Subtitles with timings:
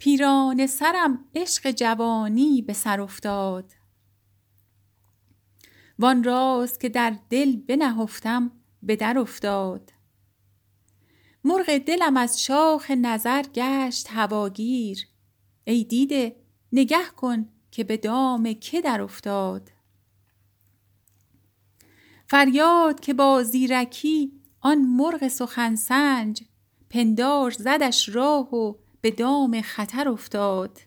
[0.00, 3.72] پیران سرم عشق جوانی به سر افتاد.
[5.98, 8.52] وان راز که در دل بنهفتم
[8.82, 9.92] به در افتاد.
[11.44, 15.06] مرغ دلم از شاخ نظر گشت هواگیر.
[15.64, 16.36] ای دیده
[16.72, 19.70] نگه کن که به دام که در افتاد.
[22.26, 26.42] فریاد که با زیرکی آن مرغ سخن سنج
[26.90, 30.78] پندار زدش راه و به دام خطر افتاد.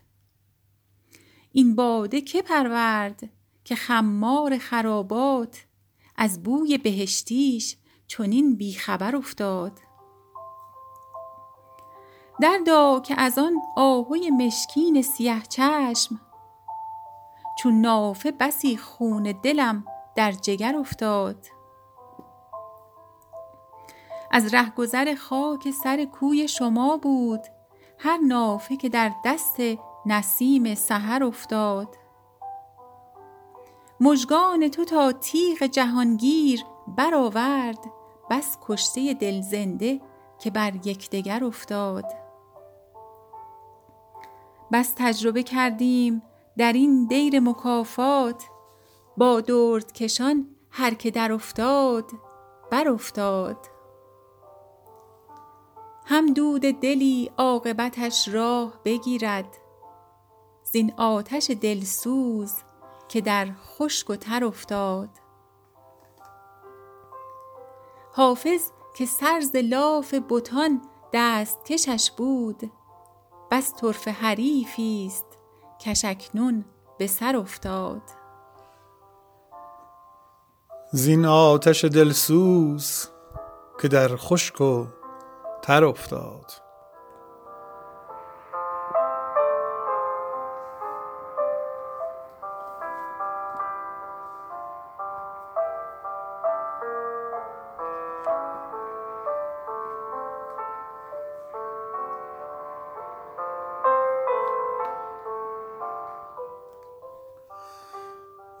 [1.52, 3.30] این باده که پرورد
[3.64, 5.66] که خمار خرابات
[6.16, 9.80] از بوی بهشتیش چنین بیخبر افتاد.
[12.40, 16.20] دردا که از آن آهوی مشکین سیه چشم
[17.58, 19.84] چون نافه بسی خون دلم
[20.16, 21.46] در جگر افتاد.
[24.30, 27.40] از رهگذر خاک سر کوی شما بود
[27.98, 29.56] هر نافه که در دست
[30.06, 31.96] نسیم سحر افتاد.
[34.00, 36.64] مژگان تو تا تیغ جهانگیر
[36.96, 37.78] برآورد
[38.30, 40.00] بس کشته دل زنده
[40.38, 42.04] که بر یکدیگر افتاد.
[44.72, 46.22] بس تجربه کردیم
[46.56, 48.44] در این دیر مکافات
[49.16, 49.40] با
[49.94, 52.10] کشان هر که در افتاد
[52.70, 53.73] بر افتاد
[56.06, 59.56] هم دود دلی عاقبتش راه بگیرد.
[60.62, 62.52] زین آتش دلسوز
[63.08, 65.08] که در خشک و تر افتاد.
[68.12, 70.82] حافظ که سر ز لاف بتان
[71.12, 72.70] دست کشش بود
[73.50, 75.26] بس طرفه حریفی است
[75.80, 76.64] کش اکنون
[76.98, 78.02] به سر افتاد.
[80.92, 83.08] زین آتش دلسوز
[83.82, 84.86] که در خشک و
[85.64, 86.52] تر افتاد.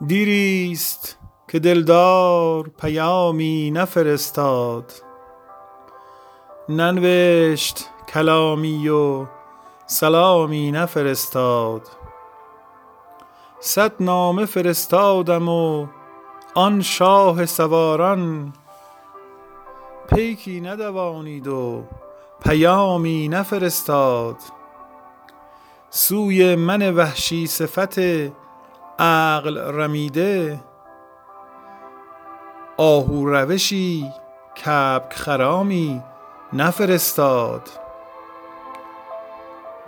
[0.06, 1.18] دیریست
[1.48, 4.92] که دلدار پیامی نفرستاد.
[6.68, 9.26] ننوشت کلامی و
[9.86, 11.82] سلامی نفرستاد.
[13.60, 15.86] صد نامه فرستادم و
[16.54, 18.52] آن شاه سواران
[20.08, 21.84] پیکی ندوانید و
[22.44, 24.36] پیامی نفرستاد.
[25.90, 27.98] سوی من وحشی صفت
[28.98, 30.60] عقل رمیده
[32.76, 34.10] آهو روشی
[34.64, 36.02] کبک خرامی
[36.54, 37.68] نفرستاد.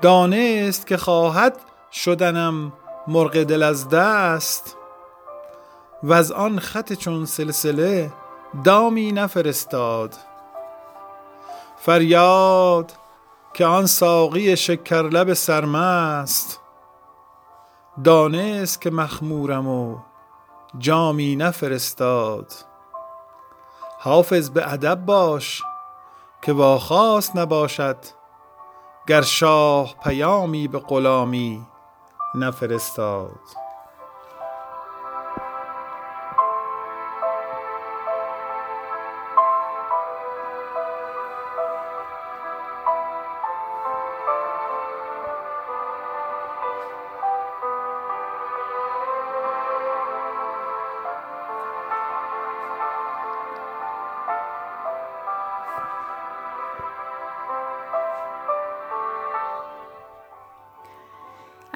[0.03, 1.57] دانست که خواهد
[1.93, 2.73] شدنم
[3.07, 4.77] مرغ دل از دست.
[6.03, 8.13] و از آن خط چون سلسله
[8.65, 10.15] دامی نفرستاد.
[11.77, 12.93] فریاد
[13.55, 16.61] که آن ساقی شکرلب سرمست.
[18.05, 19.99] دانست که مخمورم و
[20.79, 22.53] جامی نفرستاد.
[23.99, 25.63] حافظ به ادب باش
[26.43, 27.97] که واخواست نباشد
[29.07, 31.67] گر شاه پیامی به غلامی
[32.35, 33.66] نفرستاد.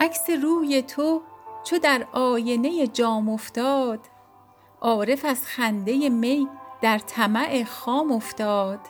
[0.01, 1.23] عکس روی تو
[1.65, 4.01] چو در آینه جام افتاد.
[4.81, 6.49] عارف از خنده می
[6.81, 8.81] در طمع خام افتاد.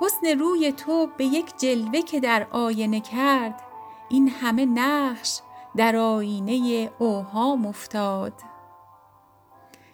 [0.00, 3.62] حسن روی تو به یک جلوه که در آینه کرد
[4.08, 5.40] این همه نقش
[5.76, 8.34] در آینه اوهام افتاد.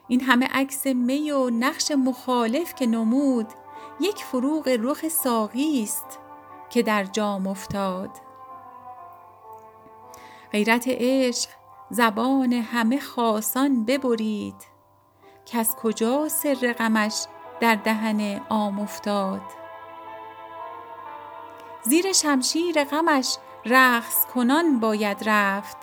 [0.09, 3.47] این همه عکس می و نقش مخالف که نمود
[4.01, 6.19] یک فروغ رخ ساقی است
[6.71, 8.26] که در جام افتاد.
[10.53, 11.51] غیرت عشق
[11.91, 14.77] زبان همه خاصان ببرید.
[15.55, 17.25] از کجا سر غمش
[17.61, 19.41] در دهن عام افتاد؟
[21.83, 25.77] زیر شمشیر غمش رقص کنان باید رفت.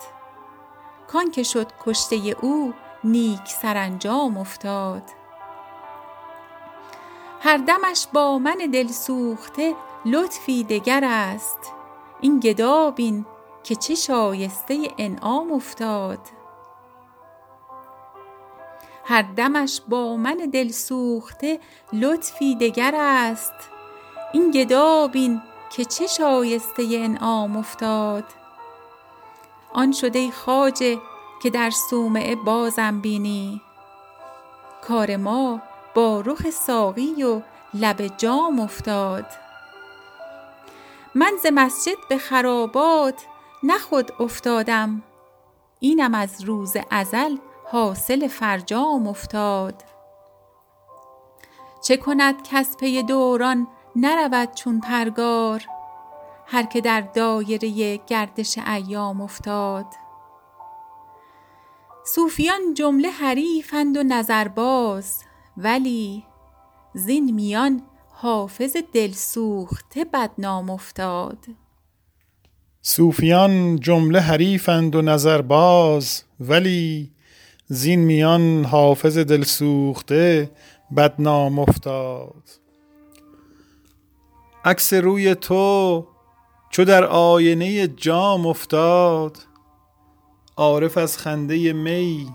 [1.08, 2.72] کان که شد کشته او
[3.04, 5.02] نیک سرانجام افتاد.
[7.40, 9.74] هر دمش با من دل سوخته
[10.04, 11.72] لطفی دگر است.
[12.20, 13.26] این گدا بین
[13.64, 16.18] که چه شایسته انعام افتاد.
[19.04, 21.60] هر دمش با من دل سوخته
[21.92, 23.54] لطفی دگر است.
[24.32, 28.24] این گدا بین که چه شایسته انعام افتاد.
[29.72, 30.98] آن شده خواجه
[31.42, 33.60] که در صومعه بازم بینی.
[34.82, 35.62] کار ما
[35.94, 37.40] با رخ ساقی و
[37.74, 39.26] لب جام افتاد.
[41.14, 43.26] من ز مسجد به خرابات
[43.64, 45.02] نه خود افتادم.
[45.80, 49.84] اینم از روز ازل حاصل فرجام افتاد.
[51.84, 53.66] چه کند کس پی دوران
[53.96, 55.64] نرود چون پرگار؟
[56.46, 59.86] هر که در دایره گردش ایام افتاد.
[62.06, 65.22] صوفیان جمله حریفند و نظرباز
[65.56, 66.24] ولی
[66.94, 71.63] زین میان حافظ دل سوخته بدنام افتاد.
[72.86, 77.10] صوفیان جمله حریفند و نظرباز ولی
[77.66, 80.50] زین میان حافظ دل سوخته
[80.96, 82.42] بدنام افتاد.
[84.64, 86.06] عکس روی تو
[86.70, 89.38] چو در آینه جام افتاد
[90.56, 92.28] عارف از خنده می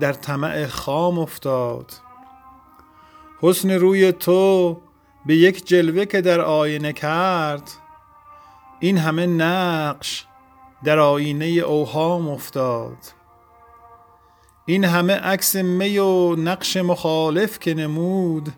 [0.00, 1.92] در طمع خام افتاد.
[3.40, 4.76] حسن روی تو
[5.26, 7.70] به یک جلوه که در آینه کرد
[8.84, 10.26] این همه نقش
[10.84, 12.96] در آینه اوهام افتاد.
[14.66, 18.52] این همه عکس می و نقش مخالف که نمود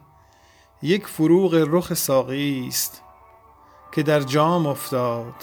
[0.82, 3.02] یک فروغ رخ ساقی است
[3.92, 5.34] که در جام افتاد.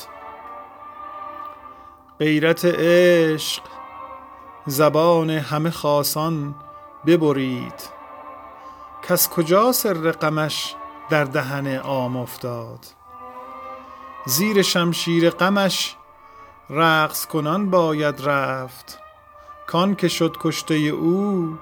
[2.19, 3.63] غیرت عشق
[4.65, 6.56] زبان همه خاصان
[7.06, 7.89] ببرید.
[9.09, 10.75] کس کجا سر غمش
[11.09, 13.03] در دهن عام افتاد؟
[14.25, 15.96] زیر شمشیر غمش
[16.70, 19.00] رقص کنان باید رفت.
[19.68, 21.58] کان که شد کشته او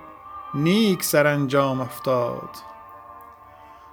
[0.53, 2.49] نیک سرانجام افتاد.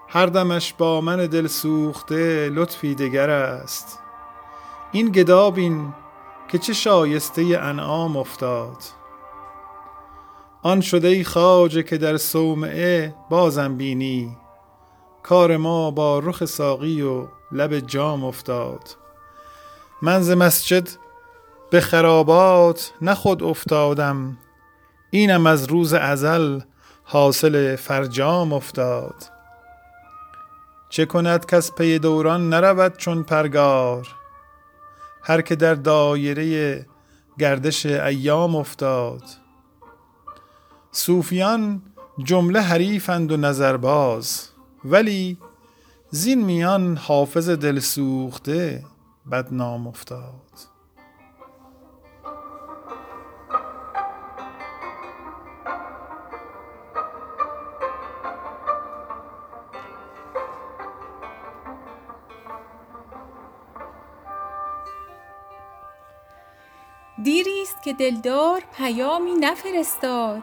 [0.08, 3.98] هر دمش با من دل سوخته لطفی دگر است.
[4.92, 5.94] این گدابین
[6.48, 8.76] که چه شایسته انعام افتاد.
[10.62, 14.36] آن شده ای خواجه که در صومعه بازم بینی.
[15.22, 18.96] کار ما با رخ ساقی و لب جام افتاد.
[20.02, 20.88] من ز مسجد
[21.70, 24.38] به خرابات نه خود افتادم
[25.10, 26.60] اینم از روز ازل
[27.04, 29.14] حاصل فرجام افتاد.
[30.88, 34.08] چه کند کس پی دوران نرود چون پرگار؟
[35.22, 36.86] هر که در دایره
[37.38, 39.22] گردش ایام افتاد.
[40.92, 41.82] صوفیان
[42.24, 44.48] جمله حریفند و نظرباز
[44.84, 45.38] ولی
[46.10, 48.84] زین میان حافظ دل سوخته
[49.30, 50.32] بدنام افتاد.
[67.22, 70.42] دیریست که دلدار پیامی نفرستاد.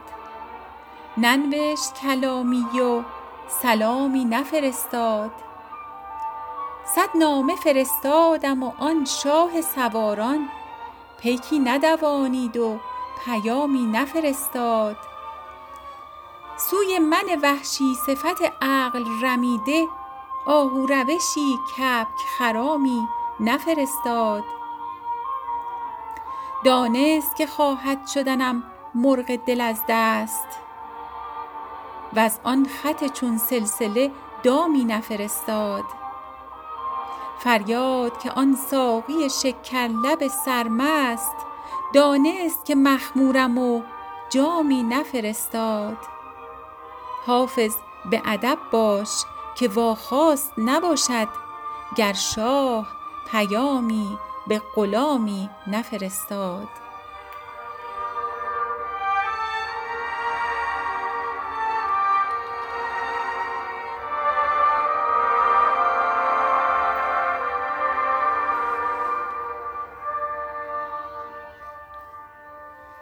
[1.17, 3.03] ننوشت کلامی و
[3.61, 5.44] سلامی نفرستاد.
[6.95, 10.49] صد نامه فرستادم و آن شاه سواران.
[11.19, 12.79] پیکی ندوانید و
[13.25, 14.97] پیامی نفرستاد.
[16.57, 19.87] سوی من وحشی صفت عقل رمیده
[20.45, 23.07] آهو روشی کبک خرامی
[23.39, 24.43] نفرستاد.
[26.65, 28.63] دانست که خواهد شدنم
[28.95, 30.47] مرغ دل از دست.
[32.13, 34.11] وز آن خط چون سلسله
[34.43, 36.04] دامی نفرستاد.
[37.39, 41.35] فریاد که آن ساقی شکرلب سرمست
[41.93, 43.81] دانست که مخمورم و
[44.29, 45.97] جامی نفرستاد.
[47.25, 47.75] حافظ
[48.11, 49.09] به ادب باش
[49.55, 51.27] که واخواست نباشد
[51.95, 52.87] گر شاه
[53.31, 56.84] پیامی به غلامی نفرستاد.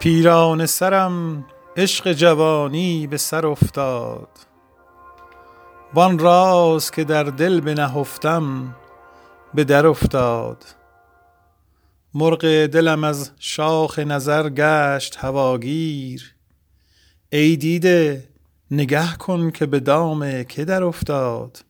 [0.03, 1.45] پیران سرم
[1.77, 4.27] عشق جوانی به سر افتاد.
[5.93, 8.75] وان راز که در دل بنهفتم
[9.53, 10.65] به در افتاد.
[12.13, 16.35] مرغ دلم از شاخ نظر گشت هواگیر.
[17.29, 18.29] ای دیده
[18.71, 21.65] نگه کن که به دام که در افتاد.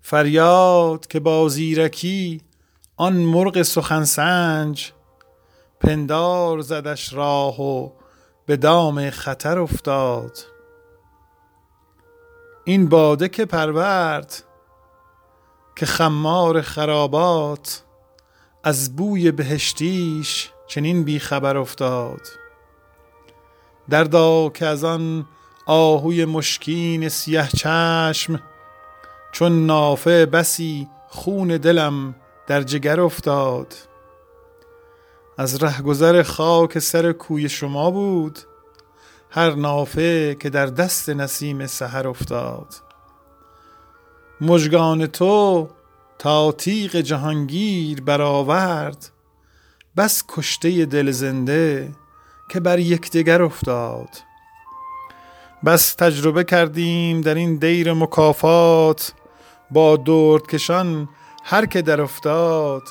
[0.00, 2.40] فریاد که با زیرکی
[2.96, 4.92] آن مرغ سخن سنج
[5.80, 7.90] پندار زدش راه و
[8.46, 10.38] به دام خطر افتاد.
[12.64, 14.42] این باده که پرورد
[15.76, 17.82] که خمار خرابات
[18.64, 22.20] از بوی بهشتیش چنین بیخبر افتاد.
[23.90, 25.26] دردا که از آن
[25.66, 28.42] آهوی مشکین سیه چشم
[29.32, 32.14] چون نافه بسی خون دلم
[32.46, 33.74] در جگر افتاد.
[35.38, 38.38] از رهگذر خاک سر کوی شما بود
[39.30, 42.74] هر نافه که در دست نسیم سحر افتاد.
[44.40, 45.68] مژگان تو
[46.18, 49.10] تا تیغ جهانگیر برآورد
[49.96, 51.92] بس کشته دل زنده
[52.50, 54.08] که بر یکدیگر افتاد.
[55.64, 59.12] بس تجربه کردیم در این دیر مکافات
[59.70, 61.08] با دردکشان
[61.44, 62.82] هر که در افتاد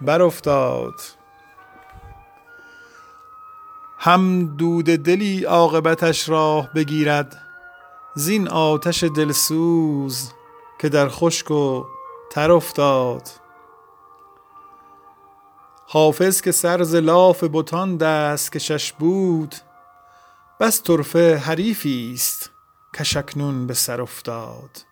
[0.00, 1.17] بر افتاد
[4.00, 7.42] هم دود دلی عاقبتش راه بگیرد
[8.14, 10.30] زین آتش دلسوز
[10.78, 11.84] که در خشک و
[12.30, 13.28] تر افتاد.
[15.86, 19.54] حافظ که سر ز لاف بتان دست کشش بود
[20.60, 22.50] بس طرفه حریفی است
[22.92, 24.87] که اکنون به سر افتاد.